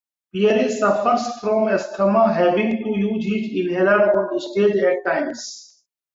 Pierre 0.33 0.67
suffers 0.67 1.37
from 1.39 1.67
asthma, 1.67 2.33
having 2.33 2.83
to 2.83 2.89
use 2.97 3.23
his 3.23 3.63
inhaler 3.67 4.31
on 4.33 4.39
stage 4.39 4.75
at 4.77 5.05
times. 5.05 5.83